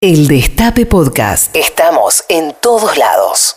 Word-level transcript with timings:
El 0.00 0.28
Destape 0.28 0.86
Podcast. 0.86 1.56
Estamos 1.56 2.22
en 2.28 2.52
todos 2.62 2.96
lados. 2.96 3.56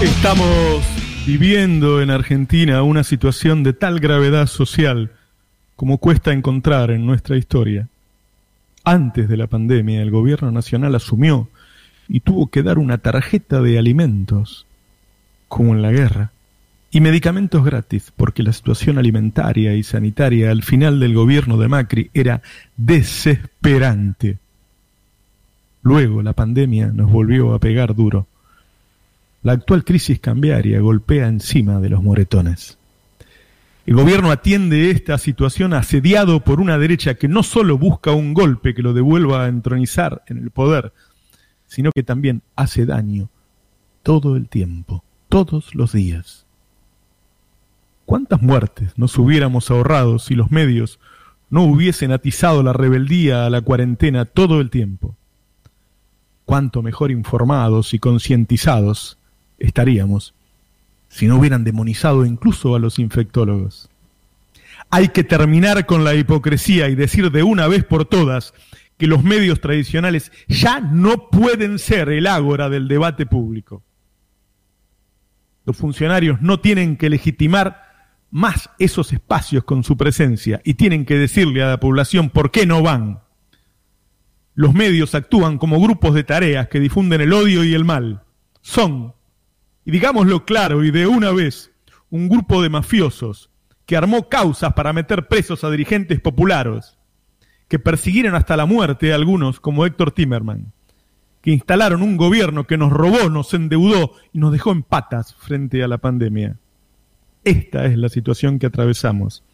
Estamos 0.00 0.84
viviendo 1.26 2.00
en 2.00 2.10
Argentina 2.10 2.84
una 2.84 3.02
situación 3.02 3.64
de 3.64 3.72
tal 3.72 3.98
gravedad 3.98 4.46
social 4.46 5.10
como 5.74 5.98
cuesta 5.98 6.32
encontrar 6.32 6.92
en 6.92 7.04
nuestra 7.04 7.36
historia. 7.36 7.88
Antes 8.84 9.28
de 9.28 9.36
la 9.36 9.48
pandemia, 9.48 10.02
el 10.02 10.12
gobierno 10.12 10.52
nacional 10.52 10.94
asumió 10.94 11.48
y 12.06 12.20
tuvo 12.20 12.46
que 12.46 12.62
dar 12.62 12.78
una 12.78 12.98
tarjeta 12.98 13.60
de 13.60 13.76
alimentos, 13.76 14.66
como 15.48 15.74
en 15.74 15.82
la 15.82 15.90
guerra, 15.90 16.30
y 16.92 17.00
medicamentos 17.00 17.64
gratis, 17.64 18.12
porque 18.16 18.44
la 18.44 18.52
situación 18.52 18.98
alimentaria 18.98 19.74
y 19.74 19.82
sanitaria 19.82 20.52
al 20.52 20.62
final 20.62 21.00
del 21.00 21.14
gobierno 21.14 21.56
de 21.56 21.66
Macri 21.66 22.10
era 22.14 22.40
desesperante. 22.76 24.38
Luego 25.86 26.20
la 26.20 26.32
pandemia 26.32 26.88
nos 26.88 27.12
volvió 27.12 27.54
a 27.54 27.60
pegar 27.60 27.94
duro. 27.94 28.26
La 29.44 29.52
actual 29.52 29.84
crisis 29.84 30.18
cambiaria 30.18 30.80
golpea 30.80 31.28
encima 31.28 31.78
de 31.78 31.90
los 31.90 32.02
moretones. 32.02 32.76
El 33.86 33.94
gobierno 33.94 34.32
atiende 34.32 34.90
esta 34.90 35.16
situación 35.16 35.74
asediado 35.74 36.40
por 36.40 36.60
una 36.60 36.76
derecha 36.76 37.14
que 37.14 37.28
no 37.28 37.44
solo 37.44 37.78
busca 37.78 38.10
un 38.10 38.34
golpe 38.34 38.74
que 38.74 38.82
lo 38.82 38.94
devuelva 38.94 39.44
a 39.44 39.48
entronizar 39.48 40.24
en 40.26 40.38
el 40.38 40.50
poder, 40.50 40.92
sino 41.68 41.92
que 41.92 42.02
también 42.02 42.42
hace 42.56 42.84
daño 42.84 43.28
todo 44.02 44.34
el 44.34 44.48
tiempo, 44.48 45.04
todos 45.28 45.72
los 45.76 45.92
días. 45.92 46.46
¿Cuántas 48.06 48.42
muertes 48.42 48.92
nos 48.96 49.16
hubiéramos 49.18 49.70
ahorrado 49.70 50.18
si 50.18 50.34
los 50.34 50.50
medios 50.50 50.98
no 51.48 51.62
hubiesen 51.62 52.10
atizado 52.10 52.64
la 52.64 52.72
rebeldía 52.72 53.46
a 53.46 53.50
la 53.50 53.60
cuarentena 53.60 54.24
todo 54.24 54.60
el 54.60 54.70
tiempo? 54.70 55.14
Cuánto 56.46 56.80
mejor 56.80 57.10
informados 57.10 57.92
y 57.92 57.98
concientizados 57.98 59.18
estaríamos 59.58 60.32
si 61.08 61.26
no 61.26 61.36
hubieran 61.38 61.64
demonizado 61.64 62.24
incluso 62.24 62.74
a 62.74 62.78
los 62.78 62.98
infectólogos. 62.98 63.90
Hay 64.90 65.08
que 65.08 65.24
terminar 65.24 65.84
con 65.86 66.04
la 66.04 66.14
hipocresía 66.14 66.88
y 66.88 66.94
decir 66.94 67.30
de 67.30 67.42
una 67.42 67.66
vez 67.68 67.84
por 67.84 68.04
todas 68.04 68.54
que 68.96 69.06
los 69.06 69.22
medios 69.24 69.60
tradicionales 69.60 70.32
ya 70.48 70.80
no 70.80 71.28
pueden 71.28 71.78
ser 71.78 72.08
el 72.08 72.26
ágora 72.26 72.68
del 72.68 72.88
debate 72.88 73.26
público. 73.26 73.82
Los 75.64 75.76
funcionarios 75.76 76.40
no 76.40 76.60
tienen 76.60 76.96
que 76.96 77.10
legitimar 77.10 77.82
más 78.30 78.70
esos 78.78 79.12
espacios 79.12 79.64
con 79.64 79.82
su 79.82 79.96
presencia 79.96 80.60
y 80.64 80.74
tienen 80.74 81.04
que 81.04 81.16
decirle 81.16 81.62
a 81.62 81.70
la 81.70 81.80
población 81.80 82.30
por 82.30 82.50
qué 82.50 82.66
no 82.66 82.82
van 82.82 83.20
los 84.56 84.72
medios 84.72 85.14
actúan 85.14 85.58
como 85.58 85.78
grupos 85.78 86.14
de 86.14 86.24
tareas 86.24 86.68
que 86.68 86.80
difunden 86.80 87.20
el 87.20 87.34
odio 87.34 87.62
y 87.62 87.74
el 87.74 87.84
mal. 87.84 88.22
Son, 88.62 89.14
y 89.84 89.90
digámoslo 89.90 90.46
claro 90.46 90.82
y 90.82 90.90
de 90.90 91.06
una 91.06 91.30
vez, 91.30 91.70
un 92.10 92.28
grupo 92.28 92.62
de 92.62 92.70
mafiosos 92.70 93.50
que 93.84 93.98
armó 93.98 94.30
causas 94.30 94.72
para 94.72 94.94
meter 94.94 95.28
presos 95.28 95.62
a 95.62 95.70
dirigentes 95.70 96.20
populares, 96.20 96.96
que 97.68 97.78
persiguieron 97.78 98.34
hasta 98.34 98.56
la 98.56 98.64
muerte 98.64 99.12
a 99.12 99.16
algunos 99.16 99.60
como 99.60 99.84
Héctor 99.84 100.12
Timerman, 100.12 100.72
que 101.42 101.50
instalaron 101.50 102.02
un 102.02 102.16
gobierno 102.16 102.66
que 102.66 102.78
nos 102.78 102.90
robó, 102.90 103.28
nos 103.28 103.52
endeudó 103.52 104.12
y 104.32 104.38
nos 104.38 104.52
dejó 104.52 104.72
en 104.72 104.82
patas 104.82 105.34
frente 105.34 105.84
a 105.84 105.88
la 105.88 105.98
pandemia. 105.98 106.56
Esta 107.44 107.84
es 107.84 107.98
la 107.98 108.08
situación 108.08 108.58
que 108.58 108.66
atravesamos. 108.66 109.44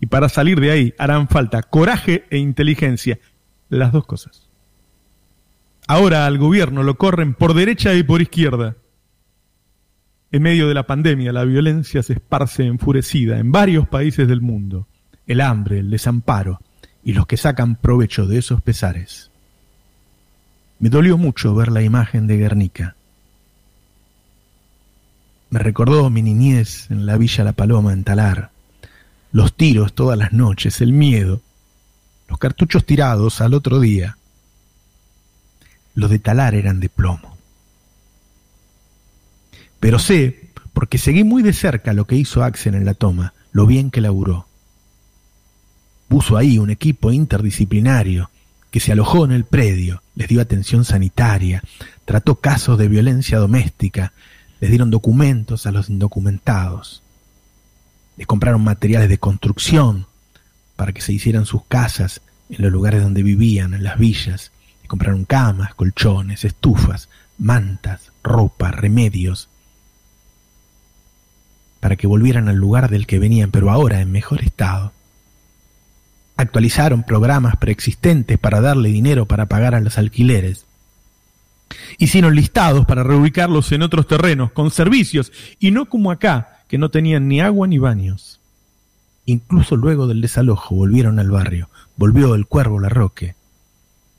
Y 0.00 0.06
para 0.06 0.28
salir 0.28 0.60
de 0.60 0.70
ahí 0.70 0.94
harán 0.98 1.28
falta 1.28 1.62
coraje 1.62 2.24
e 2.30 2.38
inteligencia 2.38 3.18
las 3.78 3.92
dos 3.92 4.04
cosas. 4.04 4.48
Ahora 5.86 6.26
al 6.26 6.38
gobierno 6.38 6.82
lo 6.82 6.96
corren 6.96 7.34
por 7.34 7.54
derecha 7.54 7.94
y 7.94 8.02
por 8.02 8.20
izquierda. 8.20 8.76
En 10.32 10.42
medio 10.42 10.68
de 10.68 10.74
la 10.74 10.86
pandemia, 10.86 11.32
la 11.32 11.44
violencia 11.44 12.02
se 12.02 12.12
esparce 12.12 12.64
enfurecida 12.64 13.38
en 13.38 13.50
varios 13.50 13.88
países 13.88 14.28
del 14.28 14.40
mundo. 14.40 14.86
El 15.26 15.40
hambre, 15.40 15.80
el 15.80 15.90
desamparo 15.90 16.60
y 17.02 17.14
los 17.14 17.26
que 17.26 17.36
sacan 17.36 17.76
provecho 17.76 18.26
de 18.26 18.38
esos 18.38 18.62
pesares. 18.62 19.30
Me 20.78 20.88
dolió 20.88 21.18
mucho 21.18 21.54
ver 21.54 21.72
la 21.72 21.82
imagen 21.82 22.26
de 22.26 22.36
Guernica. 22.36 22.96
Me 25.50 25.58
recordó 25.58 26.08
mi 26.10 26.22
niñez 26.22 26.90
en 26.90 27.06
la 27.06 27.16
Villa 27.16 27.42
La 27.42 27.52
Paloma, 27.52 27.92
en 27.92 28.04
Talar. 28.04 28.50
Los 29.32 29.56
tiros 29.56 29.94
todas 29.94 30.16
las 30.16 30.32
noches, 30.32 30.80
el 30.80 30.92
miedo, 30.92 31.40
los 32.30 32.38
cartuchos 32.38 32.86
tirados 32.86 33.40
al 33.40 33.54
otro 33.54 33.80
día. 33.80 34.16
Los 35.94 36.10
de 36.10 36.20
talar 36.20 36.54
eran 36.54 36.78
de 36.78 36.88
plomo. 36.88 37.36
Pero 39.80 39.98
sé, 39.98 40.50
porque 40.72 40.96
seguí 40.96 41.24
muy 41.24 41.42
de 41.42 41.52
cerca 41.52 41.92
lo 41.92 42.06
que 42.06 42.14
hizo 42.14 42.44
Axel 42.44 42.76
en 42.76 42.84
la 42.84 42.94
toma, 42.94 43.34
lo 43.50 43.66
bien 43.66 43.90
que 43.90 44.00
laburó. 44.00 44.46
Puso 46.06 46.36
ahí 46.36 46.58
un 46.58 46.70
equipo 46.70 47.10
interdisciplinario 47.10 48.30
que 48.70 48.78
se 48.78 48.92
alojó 48.92 49.24
en 49.24 49.32
el 49.32 49.44
predio, 49.44 50.02
les 50.14 50.28
dio 50.28 50.40
atención 50.40 50.84
sanitaria, 50.84 51.64
trató 52.04 52.36
casos 52.36 52.78
de 52.78 52.86
violencia 52.86 53.38
doméstica, 53.38 54.12
les 54.60 54.70
dieron 54.70 54.90
documentos 54.90 55.66
a 55.66 55.72
los 55.72 55.90
indocumentados, 55.90 57.02
les 58.16 58.28
compraron 58.28 58.62
materiales 58.62 59.08
de 59.08 59.18
construcción, 59.18 60.06
para 60.80 60.94
que 60.94 61.02
se 61.02 61.12
hicieran 61.12 61.44
sus 61.44 61.62
casas 61.66 62.22
en 62.48 62.62
los 62.62 62.72
lugares 62.72 63.02
donde 63.02 63.22
vivían, 63.22 63.74
en 63.74 63.82
las 63.82 63.98
villas, 63.98 64.50
y 64.82 64.86
compraron 64.86 65.26
camas, 65.26 65.74
colchones, 65.74 66.46
estufas, 66.46 67.10
mantas, 67.36 68.12
ropa, 68.22 68.70
remedios, 68.70 69.50
para 71.80 71.96
que 71.96 72.06
volvieran 72.06 72.48
al 72.48 72.56
lugar 72.56 72.88
del 72.88 73.06
que 73.06 73.18
venían, 73.18 73.50
pero 73.50 73.70
ahora 73.70 74.00
en 74.00 74.10
mejor 74.10 74.40
estado. 74.40 74.94
Actualizaron 76.38 77.02
programas 77.02 77.56
preexistentes 77.56 78.38
para 78.38 78.62
darle 78.62 78.88
dinero 78.88 79.26
para 79.26 79.44
pagar 79.44 79.74
a 79.74 79.80
los 79.80 79.98
alquileres. 79.98 80.64
Hicieron 81.98 82.34
listados 82.34 82.86
para 82.86 83.02
reubicarlos 83.02 83.70
en 83.72 83.82
otros 83.82 84.06
terrenos, 84.06 84.50
con 84.52 84.70
servicios, 84.70 85.30
y 85.58 85.72
no 85.72 85.90
como 85.90 86.10
acá, 86.10 86.64
que 86.68 86.78
no 86.78 86.90
tenían 86.90 87.28
ni 87.28 87.42
agua 87.42 87.66
ni 87.66 87.76
baños. 87.76 88.39
Incluso 89.30 89.76
luego 89.76 90.08
del 90.08 90.20
desalojo 90.20 90.74
volvieron 90.74 91.20
al 91.20 91.30
barrio. 91.30 91.70
Volvió 91.94 92.34
el 92.34 92.46
cuervo 92.46 92.80
Larroque, 92.80 93.36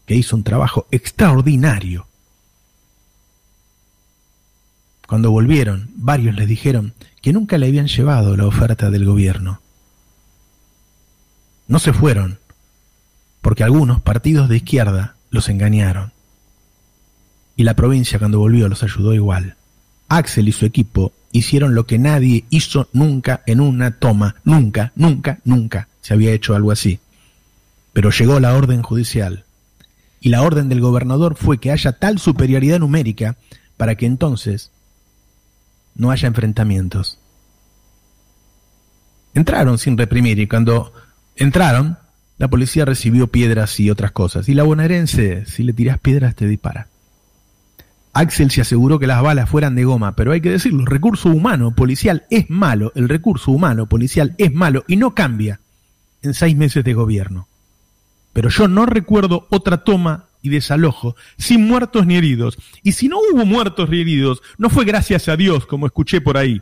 que 0.05 0.15
hizo 0.15 0.37
un 0.37 0.45
trabajo 0.45 0.87
extraordinario. 0.89 2.07
Cuando 5.09 5.29
volvieron, 5.29 5.89
varios 5.95 6.33
les 6.35 6.47
dijeron 6.47 6.93
que 7.21 7.33
nunca 7.33 7.57
le 7.57 7.67
habían 7.67 7.87
llevado 7.87 8.37
la 8.37 8.47
oferta 8.47 8.89
del 8.89 9.03
gobierno. 9.03 9.59
No 11.67 11.79
se 11.79 11.91
fueron, 11.91 12.39
porque 13.41 13.65
algunos 13.65 14.01
partidos 14.01 14.47
de 14.47 14.55
izquierda 14.55 15.17
los 15.29 15.49
engañaron. 15.49 16.13
Y 17.57 17.65
la 17.65 17.75
provincia 17.75 18.17
cuando 18.17 18.39
volvió 18.39 18.69
los 18.69 18.81
ayudó 18.81 19.13
igual. 19.13 19.57
Axel 20.07 20.47
y 20.47 20.53
su 20.53 20.65
equipo 20.65 21.11
hicieron 21.31 21.75
lo 21.75 21.85
que 21.85 21.99
nadie 21.99 22.45
hizo 22.49 22.89
nunca 22.93 23.41
en 23.45 23.59
una 23.59 23.91
toma, 23.91 24.35
nunca, 24.43 24.91
nunca, 24.95 25.39
nunca 25.43 25.87
se 26.01 26.13
había 26.13 26.33
hecho 26.33 26.55
algo 26.55 26.71
así. 26.71 26.99
Pero 27.93 28.09
llegó 28.11 28.39
la 28.39 28.55
orden 28.55 28.81
judicial 28.81 29.45
y 30.19 30.29
la 30.29 30.43
orden 30.43 30.69
del 30.69 30.81
gobernador 30.81 31.35
fue 31.35 31.57
que 31.57 31.71
haya 31.71 31.93
tal 31.93 32.19
superioridad 32.19 32.79
numérica 32.79 33.37
para 33.77 33.95
que 33.95 34.05
entonces 34.05 34.71
no 35.95 36.11
haya 36.11 36.27
enfrentamientos. 36.27 37.19
Entraron 39.33 39.77
sin 39.77 39.97
reprimir 39.97 40.39
y 40.39 40.47
cuando 40.47 40.93
entraron, 41.35 41.97
la 42.37 42.49
policía 42.49 42.85
recibió 42.85 43.27
piedras 43.27 43.79
y 43.79 43.89
otras 43.89 44.11
cosas. 44.11 44.49
Y 44.49 44.53
la 44.53 44.63
bonaerense, 44.63 45.45
si 45.45 45.63
le 45.63 45.73
tiras 45.73 45.99
piedras, 45.99 46.35
te 46.35 46.47
dispara. 46.47 46.90
Axel 48.13 48.51
se 48.51 48.61
aseguró 48.61 48.99
que 48.99 49.07
las 49.07 49.21
balas 49.21 49.49
fueran 49.49 49.75
de 49.75 49.85
goma, 49.85 50.15
pero 50.15 50.33
hay 50.33 50.41
que 50.41 50.49
decirlo, 50.49 50.81
el 50.81 50.87
recurso 50.87 51.29
humano 51.29 51.73
policial 51.73 52.25
es 52.29 52.49
malo, 52.49 52.91
el 52.95 53.07
recurso 53.07 53.51
humano 53.51 53.87
policial 53.87 54.35
es 54.37 54.53
malo 54.53 54.83
y 54.87 54.97
no 54.97 55.15
cambia 55.15 55.61
en 56.21 56.33
seis 56.33 56.55
meses 56.55 56.83
de 56.83 56.93
gobierno. 56.93 57.47
Pero 58.33 58.49
yo 58.49 58.67
no 58.67 58.85
recuerdo 58.85 59.47
otra 59.49 59.83
toma 59.83 60.27
y 60.41 60.49
desalojo 60.49 61.15
sin 61.37 61.67
muertos 61.67 62.05
ni 62.05 62.15
heridos. 62.15 62.57
Y 62.83 62.93
si 62.93 63.07
no 63.07 63.17
hubo 63.19 63.45
muertos 63.45 63.89
ni 63.89 64.01
heridos, 64.01 64.41
no 64.57 64.69
fue 64.69 64.85
gracias 64.85 65.29
a 65.29 65.37
Dios, 65.37 65.65
como 65.65 65.85
escuché 65.85 66.19
por 66.19 66.37
ahí, 66.37 66.61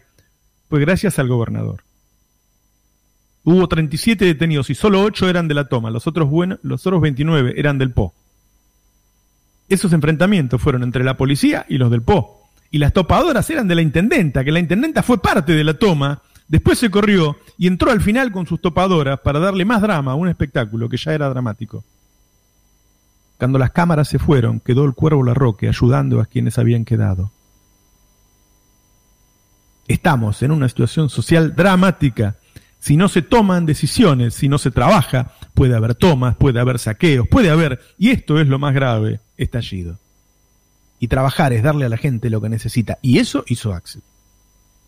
fue 0.69 0.79
gracias 0.79 1.17
al 1.17 1.27
gobernador. 1.27 1.83
Hubo 3.43 3.67
37 3.67 4.25
detenidos 4.25 4.69
y 4.69 4.75
solo 4.75 5.01
8 5.01 5.29
eran 5.29 5.47
de 5.47 5.55
la 5.55 5.67
toma, 5.67 5.89
los 5.89 6.05
otros, 6.05 6.29
bueno, 6.29 6.59
los 6.61 6.85
otros 6.85 7.01
29 7.01 7.55
eran 7.57 7.77
del 7.79 7.91
PO. 7.91 8.13
Esos 9.69 9.93
enfrentamientos 9.93 10.61
fueron 10.61 10.83
entre 10.83 11.03
la 11.03 11.15
policía 11.15 11.65
y 11.69 11.77
los 11.77 11.91
del 11.91 12.01
PO. 12.01 12.41
Y 12.71 12.79
las 12.79 12.91
topadoras 12.91 13.49
eran 13.49 13.67
de 13.67 13.75
la 13.75 13.81
intendenta, 13.81 14.43
que 14.43 14.51
la 14.51 14.59
intendenta 14.59 15.03
fue 15.03 15.21
parte 15.21 15.53
de 15.53 15.63
la 15.63 15.75
toma, 15.75 16.21
después 16.47 16.79
se 16.79 16.89
corrió 16.89 17.37
y 17.57 17.67
entró 17.67 17.91
al 17.91 18.01
final 18.01 18.31
con 18.31 18.47
sus 18.47 18.59
topadoras 18.61 19.19
para 19.19 19.39
darle 19.39 19.65
más 19.65 19.81
drama 19.81 20.11
a 20.11 20.15
un 20.15 20.27
espectáculo 20.27 20.89
que 20.89 20.97
ya 20.97 21.13
era 21.13 21.29
dramático. 21.29 21.83
Cuando 23.37 23.57
las 23.57 23.71
cámaras 23.71 24.09
se 24.09 24.19
fueron, 24.19 24.59
quedó 24.59 24.83
el 24.85 24.93
cuervo 24.93 25.23
Larroque 25.23 25.69
ayudando 25.69 26.19
a 26.19 26.25
quienes 26.25 26.57
habían 26.57 26.83
quedado. 26.83 27.31
Estamos 29.87 30.43
en 30.43 30.51
una 30.51 30.67
situación 30.67 31.09
social 31.09 31.55
dramática. 31.55 32.35
Si 32.79 32.97
no 32.97 33.07
se 33.07 33.21
toman 33.21 33.65
decisiones, 33.65 34.33
si 34.33 34.49
no 34.49 34.57
se 34.57 34.71
trabaja, 34.71 35.31
puede 35.53 35.75
haber 35.75 35.95
tomas, 35.95 36.35
puede 36.35 36.59
haber 36.59 36.79
saqueos, 36.79 37.27
puede 37.27 37.49
haber, 37.49 37.79
y 37.97 38.09
esto 38.09 38.39
es 38.39 38.47
lo 38.47 38.59
más 38.59 38.73
grave, 38.73 39.19
estallido. 39.37 39.99
Y 40.99 41.07
trabajar 41.07 41.53
es 41.53 41.63
darle 41.63 41.85
a 41.85 41.89
la 41.89 41.97
gente 41.97 42.29
lo 42.29 42.41
que 42.41 42.49
necesita. 42.49 42.97
Y 43.01 43.19
eso 43.19 43.43
hizo 43.47 43.73
Axel. 43.73 44.01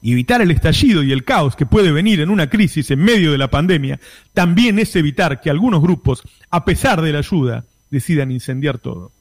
Y 0.02 0.14
evitar 0.14 0.42
el 0.42 0.52
estallido 0.52 1.04
y 1.04 1.12
el 1.12 1.24
caos 1.24 1.56
que 1.56 1.66
puede 1.66 1.92
venir 1.92 2.22
en 2.22 2.30
una 2.30 2.50
crisis 2.50 2.90
en 2.92 3.00
medio 3.00 3.32
de 3.32 3.38
la 3.38 3.50
pandemia, 3.50 4.00
también 4.34 4.80
es 4.80 4.96
evitar 4.96 5.42
que 5.42 5.50
algunos 5.50 5.82
grupos, 5.82 6.24
a 6.50 6.66
pesar 6.66 7.02
de 7.02 7.14
la 7.14 7.20
ayuda, 7.20 7.66
decidan 7.90 8.32
incendiar 8.32 8.80
todo 8.80 9.12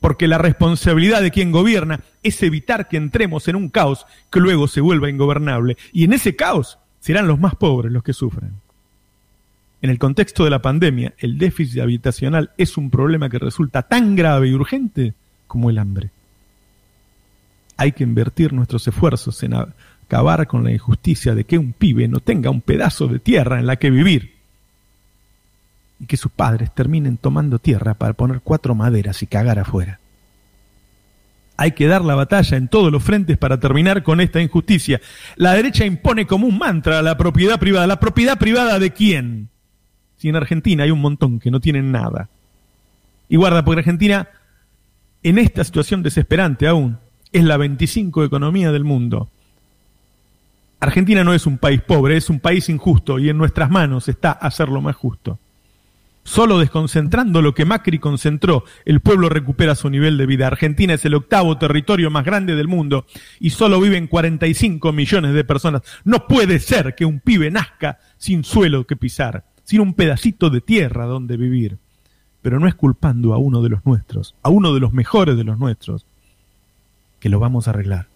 porque 0.00 0.28
la 0.28 0.38
responsabilidad 0.38 1.22
de 1.22 1.30
quien 1.30 1.52
gobierna 1.52 2.00
es 2.22 2.42
evitar 2.42 2.88
que 2.88 2.96
entremos 2.96 3.48
en 3.48 3.56
un 3.56 3.68
caos 3.68 4.06
que 4.30 4.40
luego 4.40 4.68
se 4.68 4.80
vuelva 4.80 5.10
ingobernable. 5.10 5.76
Y 5.92 6.04
en 6.04 6.12
ese 6.12 6.36
caos 6.36 6.78
serán 7.00 7.26
los 7.26 7.38
más 7.38 7.56
pobres 7.56 7.92
los 7.92 8.02
que 8.02 8.12
sufren. 8.12 8.52
En 9.80 9.90
el 9.90 9.98
contexto 9.98 10.44
de 10.44 10.50
la 10.50 10.60
pandemia, 10.60 11.14
el 11.18 11.38
déficit 11.38 11.80
habitacional 11.80 12.50
es 12.56 12.76
un 12.76 12.90
problema 12.90 13.28
que 13.28 13.38
resulta 13.38 13.82
tan 13.82 14.16
grave 14.16 14.48
y 14.48 14.54
urgente 14.54 15.14
como 15.46 15.70
el 15.70 15.78
hambre. 15.78 16.10
Hay 17.76 17.92
que 17.92 18.02
invertir 18.02 18.52
nuestros 18.52 18.86
esfuerzos 18.88 19.40
en 19.44 19.54
acabar 19.54 20.48
con 20.48 20.64
la 20.64 20.72
injusticia 20.72 21.34
de 21.34 21.44
que 21.44 21.58
un 21.58 21.72
pibe 21.72 22.08
no 22.08 22.18
tenga 22.18 22.50
un 22.50 22.60
pedazo 22.60 23.06
de 23.06 23.20
tierra 23.20 23.60
en 23.60 23.66
la 23.66 23.76
que 23.76 23.90
vivir 23.90 24.34
y 26.00 26.06
que 26.06 26.16
sus 26.16 26.32
padres 26.32 26.74
terminen 26.74 27.16
tomando 27.16 27.60
tierra 27.60 27.94
para 27.94 28.14
poner 28.14 28.40
cuatro 28.40 28.74
maderas 28.74 29.22
y 29.22 29.26
cagar 29.28 29.60
afuera. 29.60 30.00
Hay 31.56 31.72
que 31.72 31.86
dar 31.86 32.04
la 32.04 32.14
batalla 32.14 32.56
en 32.56 32.68
todos 32.68 32.90
los 32.90 33.02
frentes 33.02 33.36
para 33.36 33.58
terminar 33.58 34.02
con 34.02 34.20
esta 34.20 34.40
injusticia. 34.40 35.00
La 35.36 35.54
derecha 35.54 35.84
impone 35.84 36.26
como 36.26 36.46
un 36.46 36.56
mantra 36.56 37.02
la 37.02 37.16
propiedad 37.16 37.58
privada. 37.58 37.86
¿La 37.88 37.98
propiedad 37.98 38.38
privada 38.38 38.78
de 38.78 38.92
quién? 38.92 39.48
Si 40.18 40.28
en 40.28 40.36
Argentina 40.36 40.84
hay 40.84 40.90
un 40.90 41.00
montón 41.00 41.40
que 41.40 41.50
no 41.50 41.60
tienen 41.60 41.90
nada. 41.90 42.28
Y 43.28 43.36
guarda, 43.36 43.64
porque 43.64 43.80
Argentina, 43.80 44.28
en 45.22 45.38
esta 45.38 45.64
situación 45.64 46.02
desesperante 46.02 46.66
aún, 46.66 46.98
es 47.32 47.44
la 47.44 47.56
25 47.56 48.24
economía 48.24 48.72
del 48.72 48.84
mundo. 48.84 49.28
Argentina 50.80 51.24
no 51.24 51.34
es 51.34 51.46
un 51.46 51.58
país 51.58 51.80
pobre, 51.80 52.16
es 52.16 52.30
un 52.30 52.40
país 52.40 52.68
injusto 52.68 53.18
y 53.18 53.28
en 53.28 53.38
nuestras 53.38 53.70
manos 53.70 54.08
está 54.08 54.32
hacerlo 54.32 54.80
más 54.80 54.96
justo. 54.96 55.38
Solo 56.22 56.58
desconcentrando 56.58 57.40
lo 57.40 57.54
que 57.54 57.64
Macri 57.64 57.98
concentró, 57.98 58.64
el 58.84 59.00
pueblo 59.00 59.30
recupera 59.30 59.74
su 59.74 59.88
nivel 59.88 60.18
de 60.18 60.26
vida. 60.26 60.46
Argentina 60.46 60.94
es 60.94 61.04
el 61.06 61.14
octavo 61.14 61.56
territorio 61.56 62.10
más 62.10 62.24
grande 62.24 62.54
del 62.54 62.68
mundo 62.68 63.06
y 63.40 63.50
solo 63.50 63.80
viven 63.80 64.06
45 64.06 64.92
millones 64.92 65.32
de 65.32 65.44
personas. 65.44 65.82
No 66.04 66.26
puede 66.26 66.60
ser 66.60 66.94
que 66.94 67.06
un 67.06 67.20
pibe 67.20 67.50
nazca 67.50 67.98
sin 68.18 68.44
suelo 68.44 68.86
que 68.86 68.94
pisar, 68.94 69.44
sin 69.68 69.80
un 69.80 69.92
pedacito 69.92 70.48
de 70.48 70.60
tierra 70.60 71.04
donde 71.04 71.36
vivir. 71.36 71.76
Pero 72.40 72.58
no 72.58 72.68
es 72.68 72.74
culpando 72.74 73.34
a 73.34 73.38
uno 73.38 73.60
de 73.60 73.68
los 73.68 73.84
nuestros, 73.84 74.34
a 74.42 74.48
uno 74.48 74.72
de 74.72 74.80
los 74.80 74.92
mejores 74.92 75.36
de 75.36 75.44
los 75.44 75.58
nuestros, 75.58 76.06
que 77.20 77.28
lo 77.28 77.38
vamos 77.38 77.66
a 77.66 77.70
arreglar. 77.70 78.06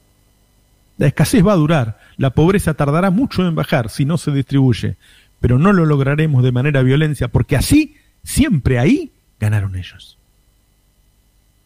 La 0.97 1.09
escasez 1.09 1.45
va 1.47 1.53
a 1.53 1.57
durar, 1.57 1.99
la 2.17 2.31
pobreza 2.31 2.75
tardará 2.75 3.11
mucho 3.11 3.47
en 3.47 3.55
bajar 3.55 3.91
si 3.91 4.05
no 4.05 4.17
se 4.17 4.31
distribuye, 4.31 4.97
pero 5.41 5.59
no 5.59 5.73
lo 5.73 5.85
lograremos 5.85 6.43
de 6.43 6.53
manera 6.53 6.83
violencia, 6.83 7.29
porque 7.29 7.57
así 7.57 7.97
Siempre 8.25 8.79
ahí 8.79 9.13
ganaron 9.41 9.77
ellos. 9.77 10.19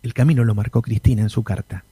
El 0.03 0.15
camino 0.15 0.45
lo 0.45 0.55
marcó 0.55 0.83
Cristina 0.83 1.23
en 1.23 1.31
su 1.31 1.43
carta. 1.43 1.85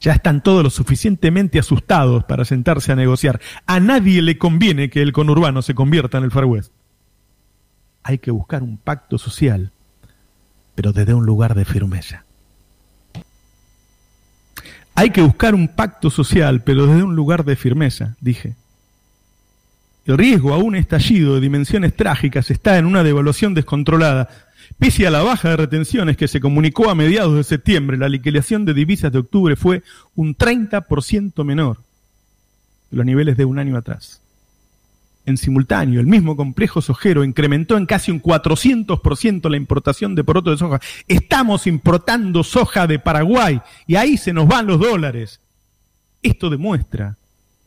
Ya 0.00 0.12
están 0.12 0.42
todos 0.42 0.62
lo 0.62 0.70
suficientemente 0.70 1.58
asustados 1.58 2.24
para 2.24 2.44
sentarse 2.44 2.92
a 2.92 2.96
negociar. 2.96 3.40
A 3.66 3.80
nadie 3.80 4.20
le 4.20 4.38
conviene 4.38 4.90
que 4.90 5.00
el 5.00 5.12
conurbano 5.12 5.62
se 5.62 5.74
convierta 5.74 6.18
en 6.18 6.24
el 6.24 6.30
Far. 6.30 6.44
Hay 8.04 8.18
que 8.18 8.30
buscar 8.30 8.62
un 8.62 8.76
pacto 8.76 9.18
social, 9.18 9.72
pero 10.74 10.92
desde 10.92 11.14
un 11.14 11.24
lugar 11.24 11.54
de 11.54 11.64
firmeza. 11.64 12.24
Hay 14.94 15.10
que 15.10 15.22
buscar 15.22 15.54
un 15.54 15.68
pacto 15.68 16.10
social, 16.10 16.62
pero 16.62 16.86
desde 16.86 17.02
un 17.02 17.16
lugar 17.16 17.44
de 17.44 17.56
firmeza, 17.56 18.14
dije. 18.20 18.54
El 20.04 20.18
riesgo 20.18 20.52
a 20.52 20.58
un 20.58 20.76
estallido 20.76 21.34
de 21.34 21.40
dimensiones 21.40 21.96
trágicas 21.96 22.50
está 22.50 22.76
en 22.76 22.84
una 22.84 23.02
devaluación 23.02 23.54
descontrolada. 23.54 24.28
Pese 24.78 25.06
a 25.06 25.10
la 25.10 25.22
baja 25.22 25.48
de 25.48 25.56
retenciones 25.56 26.18
que 26.18 26.28
se 26.28 26.40
comunicó 26.40 26.90
a 26.90 26.94
mediados 26.94 27.34
de 27.34 27.44
septiembre, 27.44 27.96
la 27.96 28.10
liquidación 28.10 28.66
de 28.66 28.74
divisas 28.74 29.10
de 29.12 29.18
octubre 29.18 29.56
fue 29.56 29.82
un 30.14 30.36
30% 30.36 31.42
menor 31.42 31.78
de 32.90 32.98
los 32.98 33.06
niveles 33.06 33.38
de 33.38 33.46
un 33.46 33.58
año 33.58 33.78
atrás. 33.78 34.23
En 35.26 35.38
simultáneo, 35.38 36.00
el 36.00 36.06
mismo 36.06 36.36
complejo 36.36 36.82
sojero 36.82 37.24
incrementó 37.24 37.78
en 37.78 37.86
casi 37.86 38.10
un 38.10 38.20
400% 38.20 39.48
la 39.48 39.56
importación 39.56 40.14
de 40.14 40.22
poroto 40.22 40.50
de 40.50 40.58
soja. 40.58 40.80
Estamos 41.08 41.66
importando 41.66 42.44
soja 42.44 42.86
de 42.86 42.98
Paraguay 42.98 43.60
y 43.86 43.96
ahí 43.96 44.18
se 44.18 44.34
nos 44.34 44.46
van 44.46 44.66
los 44.66 44.78
dólares. 44.78 45.40
Esto 46.22 46.50
demuestra 46.50 47.16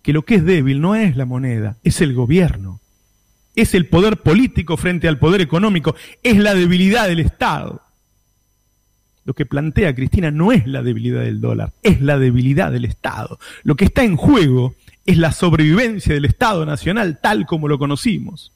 que 0.04 0.14
lo 0.14 0.24
que 0.24 0.36
es 0.36 0.46
débil 0.46 0.82
no 0.82 0.96
es 0.96 1.18
la 1.18 1.26
moneda, 1.26 1.78
es 1.84 2.00
el 2.02 2.14
gobierno, 2.14 2.80
es 3.56 3.74
el 3.74 3.88
poder 3.88 4.18
político 4.18 4.78
frente 4.78 5.08
al 5.08 5.18
poder 5.18 5.42
económico, 5.42 5.96
es 6.22 6.38
la 6.38 6.54
debilidad 6.54 7.08
del 7.08 7.20
Estado. 7.20 7.82
Lo 9.26 9.34
que 9.34 9.46
plantea 9.46 9.96
Cristina 9.96 10.32
no 10.32 10.52
es 10.52 10.66
la 10.68 10.84
debilidad 10.84 11.22
del 11.22 11.42
dólar, 11.42 11.74
es 11.84 12.02
la 12.02 12.18
debilidad 12.18 12.72
del 12.72 12.86
Estado. 12.86 13.40
Lo 13.64 13.76
que 13.76 13.86
está 13.86 14.04
en 14.04 14.16
juego 14.16 14.76
es 15.08 15.18
la 15.18 15.32
sobrevivencia 15.32 16.14
del 16.14 16.26
Estado 16.26 16.64
Nacional 16.68 17.18
tal 17.20 17.48
como 17.48 17.68
lo 17.68 17.80
conocimos. 17.80 18.54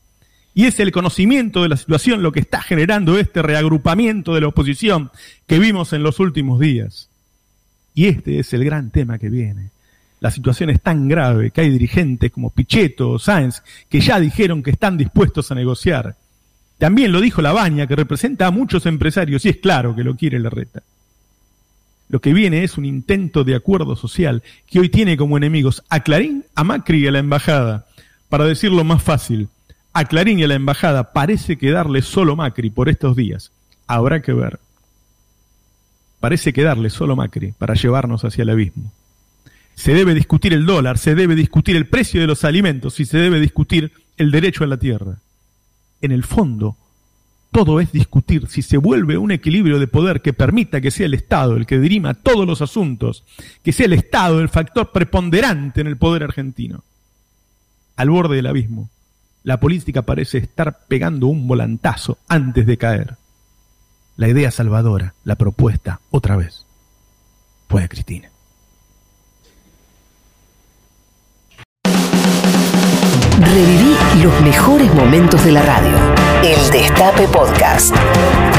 Y 0.53 0.65
es 0.65 0.79
el 0.79 0.91
conocimiento 0.91 1.63
de 1.63 1.69
la 1.69 1.77
situación 1.77 2.21
lo 2.21 2.31
que 2.31 2.41
está 2.41 2.61
generando 2.61 3.17
este 3.17 3.41
reagrupamiento 3.41 4.35
de 4.35 4.41
la 4.41 4.49
oposición 4.49 5.09
que 5.47 5.57
vimos 5.57 5.93
en 5.93 6.03
los 6.03 6.19
últimos 6.19 6.59
días. 6.59 7.09
Y 7.95 8.05
este 8.05 8.37
es 8.37 8.53
el 8.53 8.63
gran 8.63 8.91
tema 8.91 9.17
que 9.17 9.29
viene 9.29 9.71
la 10.21 10.29
situación 10.29 10.69
es 10.69 10.79
tan 10.81 11.07
grave 11.09 11.49
que 11.49 11.61
hay 11.61 11.71
dirigentes 11.71 12.31
como 12.31 12.51
Pichetto 12.51 13.09
o 13.09 13.19
Sáenz 13.19 13.63
que 13.89 13.99
ya 13.99 14.19
dijeron 14.19 14.61
que 14.61 14.69
están 14.69 14.95
dispuestos 14.95 15.51
a 15.51 15.55
negociar. 15.55 16.15
También 16.77 17.11
lo 17.11 17.19
dijo 17.19 17.41
Labaña, 17.41 17.87
que 17.87 17.95
representa 17.95 18.45
a 18.45 18.51
muchos 18.51 18.85
empresarios, 18.85 19.43
y 19.45 19.49
es 19.49 19.57
claro 19.57 19.95
que 19.95 20.03
lo 20.03 20.15
quiere 20.15 20.39
la 20.39 20.51
reta. 20.51 20.83
Lo 22.11 22.19
que 22.19 22.33
viene 22.33 22.63
es 22.63 22.77
un 22.77 22.83
intento 22.83 23.43
de 23.45 23.55
acuerdo 23.55 23.95
social 23.95 24.43
que 24.67 24.79
hoy 24.79 24.89
tiene 24.89 25.15
como 25.15 25.37
enemigos 25.37 25.81
a 25.89 26.01
Clarín, 26.01 26.45
a 26.55 26.65
Macri 26.65 26.99
y 26.99 27.07
a 27.07 27.11
la 27.11 27.19
embajada. 27.19 27.87
Para 28.27 28.43
decirlo 28.45 28.83
más 28.83 29.01
fácil, 29.01 29.47
a 29.93 30.03
Clarín 30.05 30.37
y 30.37 30.43
a 30.43 30.47
la 30.47 30.55
embajada 30.55 31.13
parece 31.13 31.57
quedarle 31.57 32.01
solo 32.01 32.35
Macri 32.35 32.69
por 32.69 32.89
estos 32.89 33.15
días. 33.15 33.53
Habrá 33.87 34.21
que 34.21 34.33
ver. 34.33 34.59
Parece 36.19 36.51
quedarle 36.51 36.89
solo 36.89 37.15
Macri 37.15 37.53
para 37.53 37.75
llevarnos 37.75 38.25
hacia 38.25 38.43
el 38.43 38.49
abismo 38.49 38.91
se 39.73 39.93
debe 39.93 40.13
discutir 40.13 40.53
el 40.53 40.65
dólar, 40.65 40.97
se 40.97 41.15
debe 41.15 41.33
discutir 41.33 41.75
el 41.75 41.87
precio 41.87 42.21
de 42.21 42.27
los 42.27 42.43
alimentos 42.43 42.99
y 42.99 43.05
se 43.05 43.17
debe 43.17 43.39
discutir 43.39 43.91
el 44.17 44.29
derecho 44.29 44.63
a 44.63 44.67
la 44.67 44.77
tierra. 44.77 45.17
En 46.01 46.11
el 46.11 46.23
fondo, 46.23 46.77
todo 47.51 47.81
es 47.81 47.91
discutir 47.91 48.47
si 48.47 48.61
se 48.61 48.77
vuelve 48.77 49.17
un 49.17 49.31
equilibrio 49.31 49.77
de 49.77 49.87
poder 49.87 50.21
que 50.21 50.33
permita 50.33 50.79
que 50.79 50.89
sea 50.89 51.05
el 51.05 51.13
Estado 51.13 51.57
el 51.57 51.65
que 51.65 51.79
dirima 51.79 52.13
todos 52.13 52.47
los 52.47 52.61
asuntos, 52.61 53.25
que 53.63 53.73
sea 53.73 53.87
el 53.87 53.93
Estado 53.93 54.39
el 54.39 54.49
factor 54.49 54.91
preponderante 54.91 55.81
en 55.81 55.87
el 55.87 55.97
poder 55.97 56.23
argentino. 56.23 56.83
Al 57.97 58.09
borde 58.09 58.37
del 58.37 58.47
abismo, 58.47 58.89
la 59.43 59.59
política 59.59 60.03
parece 60.03 60.37
estar 60.37 60.85
pegando 60.87 61.27
un 61.27 61.47
volantazo 61.47 62.17
antes 62.27 62.65
de 62.65 62.77
caer. 62.77 63.17
La 64.15 64.29
idea 64.29 64.49
salvadora, 64.51 65.15
la 65.23 65.35
propuesta, 65.35 65.99
otra 66.09 66.37
vez, 66.37 66.65
fue 67.67 67.87
Cristina. 67.89 68.29
Reviví 73.39 73.95
los 74.23 74.41
mejores 74.41 74.93
momentos 74.93 75.43
de 75.43 75.51
la 75.51 75.63
radio. 75.63 76.10
Destape 76.71 77.27
Podcast. 77.27 78.50